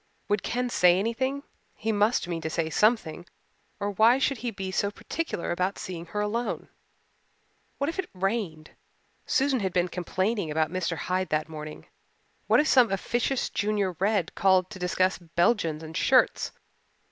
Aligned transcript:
Would 0.29 0.41
Ken 0.41 0.67
say 0.71 0.97
anything 0.97 1.43
he 1.75 1.91
must 1.91 2.27
mean 2.27 2.41
to 2.41 2.49
say 2.49 2.71
something 2.71 3.27
or 3.79 3.91
why 3.91 4.17
should 4.17 4.39
he 4.39 4.49
be 4.49 4.71
so 4.71 4.89
particular 4.89 5.51
about 5.51 5.77
seeing 5.77 6.07
her 6.07 6.21
alone? 6.21 6.69
What 7.77 7.87
if 7.87 7.99
it 7.99 8.09
rained 8.15 8.71
Susan 9.27 9.59
had 9.59 9.73
been 9.73 9.89
complaining 9.89 10.49
about 10.49 10.71
Mr. 10.71 10.97
Hyde 10.97 11.29
that 11.29 11.47
morning! 11.49 11.85
What 12.47 12.59
if 12.59 12.67
some 12.67 12.91
officious 12.91 13.47
Junior 13.51 13.91
Red 13.99 14.33
called 14.33 14.71
to 14.71 14.79
discuss 14.79 15.19
Belgians 15.19 15.83
and 15.83 15.95
shirts? 15.95 16.51